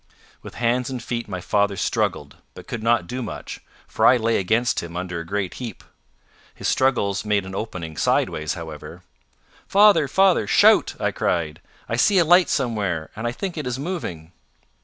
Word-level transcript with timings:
With 0.41 0.55
hands 0.55 0.89
and 0.89 0.97
feet 0.99 1.27
my 1.27 1.41
father 1.41 1.77
struggled, 1.77 2.37
but 2.55 2.65
could 2.67 2.81
not 2.81 3.05
do 3.05 3.21
much, 3.21 3.59
for 3.87 4.03
I 4.07 4.17
lay 4.17 4.37
against 4.39 4.79
him 4.81 4.97
under 4.97 5.19
a 5.19 5.23
great 5.27 5.53
heap. 5.61 5.83
His 6.55 6.67
struggles 6.67 7.23
made 7.23 7.45
an 7.45 7.53
opening 7.53 7.95
sideways 7.95 8.55
however. 8.55 9.03
"Father! 9.67 10.07
father! 10.07 10.47
shout," 10.47 10.95
I 10.99 11.11
cried. 11.11 11.61
"I 11.87 11.97
see 11.97 12.17
a 12.17 12.25
light 12.25 12.49
somewhere; 12.49 13.11
and 13.15 13.27
I 13.27 13.31
think 13.31 13.59
it 13.59 13.67
is 13.67 13.77
moving." 13.77 14.31